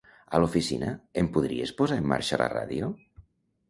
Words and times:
A 0.37 0.39
l'oficina, 0.43 0.89
em 1.23 1.31
podries 1.37 1.77
posar 1.83 2.01
en 2.05 2.11
marxa 2.17 2.43
la 2.47 2.53
ràdio? 2.59 2.95